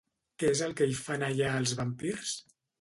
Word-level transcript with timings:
Què 0.43 0.49
és 0.53 0.63
el 0.67 0.73
que 0.79 0.87
hi 0.93 0.97
fan 1.01 1.27
allà 1.29 1.53
els 1.61 1.77
vampirs? 1.83 2.37